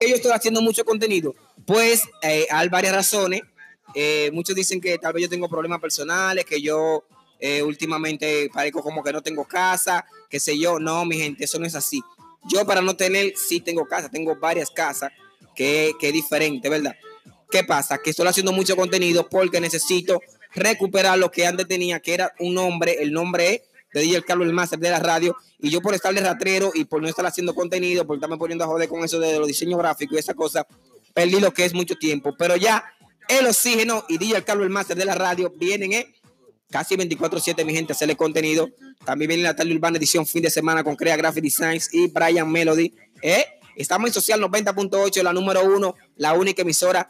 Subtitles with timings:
[0.00, 1.34] yo estoy haciendo mucho contenido?
[1.64, 3.42] Pues eh, hay varias razones.
[3.94, 7.04] Eh, muchos dicen que tal vez yo tengo problemas personales, que yo
[7.40, 10.78] eh, últimamente parezco como que no tengo casa, que sé yo.
[10.78, 12.02] No, mi gente, eso no es así.
[12.44, 15.10] Yo para no tener, sí tengo casa, tengo varias casas,
[15.54, 16.94] que, que es diferente, ¿verdad?
[17.50, 17.98] ¿Qué pasa?
[17.98, 20.20] Que estoy haciendo mucho contenido porque necesito
[20.54, 23.62] recuperar lo que antes tenía, que era un nombre, el nombre es
[24.00, 27.02] de DJ Carlos el Máster de la radio, y yo por estarle ratrero y por
[27.02, 30.16] no estar haciendo contenido, por estarme poniendo a joder con eso de los diseños gráficos
[30.16, 30.66] y esa cosa,
[31.14, 32.34] perdí lo que es mucho tiempo.
[32.38, 32.84] Pero ya
[33.28, 36.14] el oxígeno y DJ Carlos el Máster de la radio vienen en
[36.70, 38.68] casi 24-7, mi gente, a hacerle contenido.
[39.04, 42.50] También viene la tarde urbana edición fin de semana con Crea Graphic Designs y Brian
[42.50, 42.92] Melody.
[43.22, 43.46] ¿eh?
[43.76, 47.08] Estamos en Social 90.8, la número uno, la única emisora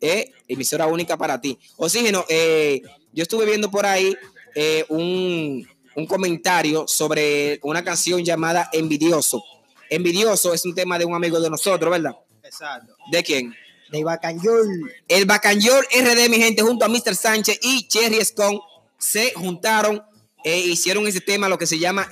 [0.00, 1.58] eh, emisora única para ti.
[1.76, 2.82] Oxígeno, eh,
[3.12, 4.14] yo estuve viendo por ahí
[4.54, 5.66] eh, un,
[5.96, 9.42] un, comentario sobre una canción llamada Envidioso.
[9.90, 12.16] Envidioso es un tema de un amigo de nosotros, ¿verdad?
[12.42, 12.96] Exacto.
[13.10, 13.54] ¿De quién?
[13.90, 14.66] De Bacanyor.
[15.08, 17.14] El Bacanyor RD, mi gente, junto a Mr.
[17.14, 18.60] Sánchez y Cherry Scone,
[18.98, 20.02] se juntaron
[20.44, 22.08] e hicieron ese tema, lo que se llama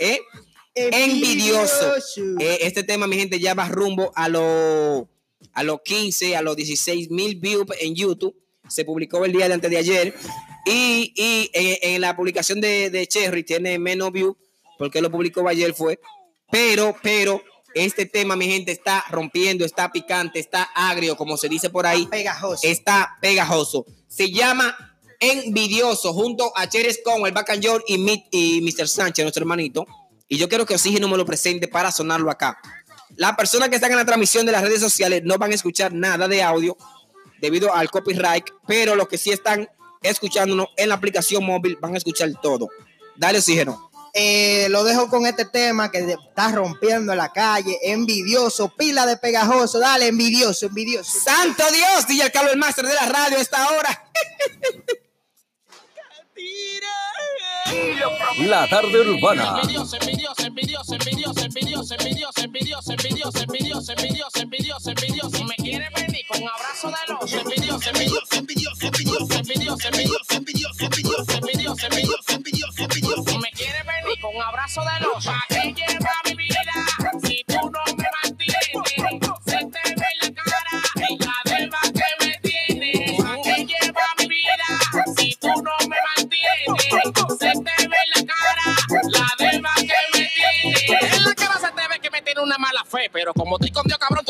[0.75, 1.95] Envidioso.
[2.39, 5.07] este tema, mi gente, ya va rumbo a los
[5.53, 8.35] a los 15, a los 16 mil views en YouTube.
[8.69, 10.15] Se publicó el día de antes de ayer.
[10.67, 14.37] Y, y en, la publicación de, de, Cherry tiene menos views
[14.79, 16.01] porque lo publicó ayer fue.
[16.51, 17.43] Pero, pero,
[17.75, 22.07] este tema, mi gente, está rompiendo, está picante, está agrio, como se dice por ahí.
[22.07, 22.61] Pegajoso.
[22.67, 23.85] Está pegajoso.
[24.09, 24.77] Se llama
[25.21, 27.95] Envidioso, junto a Cherry con el Bacanyor y,
[28.31, 28.89] y Mr.
[28.89, 29.87] Sánchez, nuestro hermanito.
[30.29, 32.59] Y yo quiero que Oxígeno me lo presente para sonarlo acá.
[33.17, 35.93] Las personas que están en la transmisión de las redes sociales no van a escuchar
[35.93, 36.77] nada de audio
[37.41, 39.69] debido al copyright, pero los que sí están
[40.05, 42.69] escuchándonos en la aplicación móvil, van a escuchar todo.
[43.17, 43.91] Dale oxígeno.
[44.69, 50.07] Lo dejo con este tema que está rompiendo la calle, envidioso, pila de pegajoso, dale,
[50.07, 51.11] envidioso, envidioso.
[51.25, 54.05] Santo Dios, DJ Carlos, el máster de la radio esta hora.
[58.39, 59.63] La tarde urbana.
[65.45, 68.74] Me quiere venir con abrazo de los envidioso, envidioso, envidioso
[69.83, 73.25] envidioso, envidioso, envidioso, envidioso, envidioso, envidioso, envidioso, envidioso.
[73.27, 76.75] Si me quiere venir con un abrazo de los ¿pa' qué lleva mi vida?
[77.25, 78.63] Si tú no me mantienes,
[79.45, 83.23] se te ve la cara y la deuda que me tienes.
[83.23, 85.15] ¿Pa' qué lleva mi vida?
[85.17, 88.77] Si tú no me mantienes, se te ve la cara,
[89.11, 91.15] la deuda que me tienes.
[91.15, 94.24] En la cara se que me tiene una mala fe, pero como te escondió cabrón,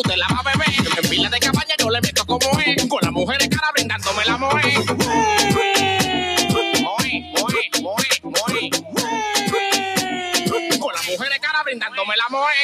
[12.17, 12.55] la moe.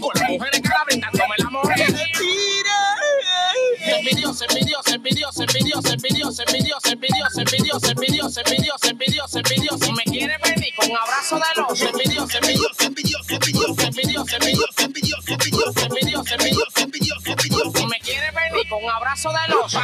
[0.00, 1.74] Con las mujeres cara brindándome la moe.
[3.82, 9.92] Envidioso, envidioso, envidioso, envidioso, envidioso, envidioso, envidioso, envidioso, envidioso, envidioso, envidioso, envidioso.
[9.92, 16.34] Me quiere venir con abrazo de los envidioso, envidioso, envidioso, envidioso, envidioso, envidioso, envidioso, envidioso,
[16.34, 17.86] envidioso, envidioso, envidioso.
[17.88, 19.74] Me quiere venir con abrazo de los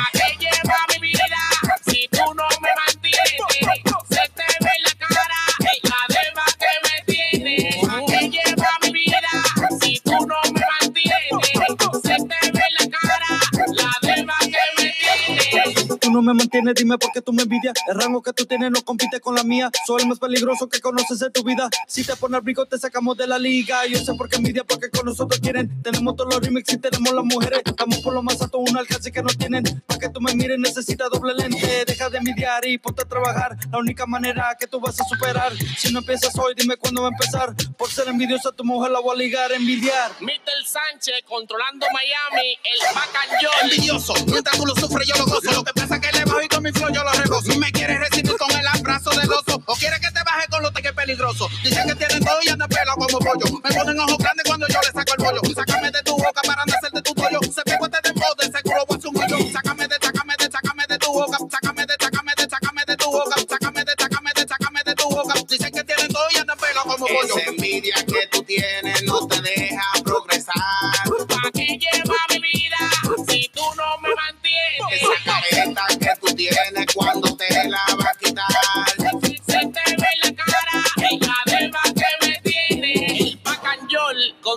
[16.16, 17.75] no me mantienes, dime por qué tú me envidias.
[17.88, 19.71] El rango que tú tienes no compite con la mía.
[19.87, 21.69] Soy el más peligroso que conoces de tu vida.
[21.87, 23.84] Si te pones brinco, te sacamos de la liga.
[23.87, 25.82] Yo sé por qué envidia, porque con nosotros quieren.
[25.82, 27.60] Tenemos todos los remix y tenemos las mujeres.
[27.66, 29.62] Estamos por lo más alto, un alcance que no tienen.
[29.87, 31.84] Para que tú me mires, necesitas doble lente.
[31.87, 33.59] Deja de envidiar y ponte a trabajar.
[33.71, 35.53] La única manera que tú vas a superar.
[35.76, 37.55] Si no empiezas hoy, dime cuándo va a empezar.
[37.76, 40.12] Por ser envidiosa, tu mujer la voy a ligar, envidiar.
[40.21, 40.65] Mr.
[40.65, 43.71] Sánchez controlando Miami, el Bacanjol.
[43.71, 44.15] envidioso.
[44.26, 45.53] Mientras tú lo sufres, yo lo gozo.
[45.53, 45.75] Lo que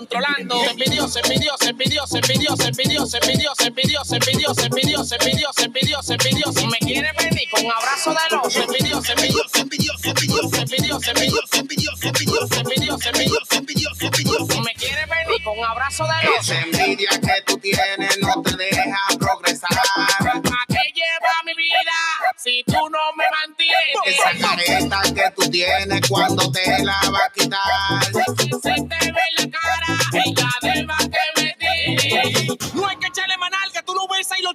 [0.09, 3.19] Se pidió, se pidió, se pidió, se pidió, se pidió, se pidió, controlando.
[3.19, 6.67] Envidioso, envidioso, envidioso, envidioso, envidioso, envidioso, envidioso, envidioso, envidioso, envidioso, envidioso, envidioso.
[6.67, 12.59] Me quiere venir con abrazo de los envidioso, envidioso, envidioso, envidioso, envidioso, envidioso, envidioso, envidioso,
[12.59, 14.61] envidioso, envidioso, envidioso, envidioso.
[14.61, 16.50] Me quiere venir con abrazo de los.
[16.50, 19.69] Esa envidia que tú tienes no te deja progresar.
[19.71, 21.97] ¿A qué lleva mi vida
[22.38, 23.79] si tú no me mantienes?
[24.06, 27.31] Esa careta que tú tienes cuando te lavas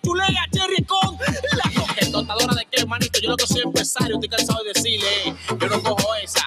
[0.04, 1.18] chulea, Cherry con
[1.52, 3.18] la coquetotadora de qué, manito.
[3.20, 6.44] Yo lo que soy empresario, estoy cansado de decirle, eh, yo no cojo esa.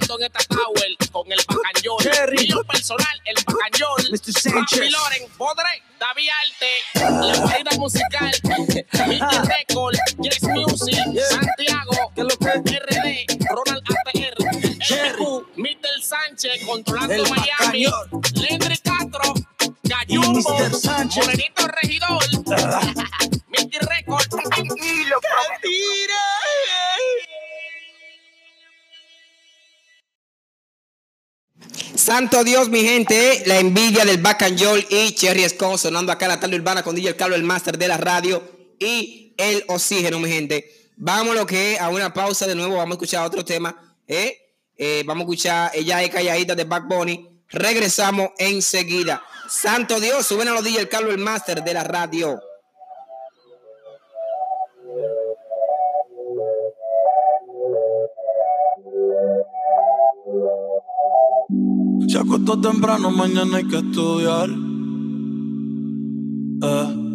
[0.00, 1.98] Ando en esta tower con el bacañón.
[2.00, 2.46] Cherry.
[2.46, 4.12] Mío personal, el bacañón.
[4.12, 4.32] Mr.
[4.32, 4.78] Sánchez.
[4.78, 8.32] Papi Loren, Bodre, David Arte, la guarida musical,
[9.08, 9.38] Mickey
[9.68, 12.12] Record, Yes Music, Santiago.
[12.16, 15.22] RD, Ronald ATR, Cherry.
[15.22, 16.02] MQ, Mr.
[16.02, 17.86] Sánchez, controlando El Miami.
[18.34, 18.77] Lendry
[20.08, 20.74] Y Gallumbo, Mr.
[20.74, 21.26] Sánchez.
[21.26, 22.22] Morenito Regidor,
[23.48, 24.26] Mickey Record,
[24.76, 25.20] y lo
[31.94, 36.24] Santo Dios, mi gente, la envidia del Back and Joel y Cherry Scone sonando acá
[36.24, 38.42] en la tarde urbana con DJ El Carlos, el máster de la radio
[38.78, 40.90] y el oxígeno, mi gente.
[40.96, 44.36] Vamos lo que a una pausa de nuevo, vamos a escuchar otro tema, ¿eh?
[44.76, 47.37] Eh, vamos a escuchar Ella es calladita de Back Bunny.
[47.50, 49.22] Regresamos enseguida.
[49.48, 52.40] Santo Dios, suben a los DJ El Carlos, el máster de la radio.
[62.08, 64.67] Se acostó temprano, mañana hay que estudiar.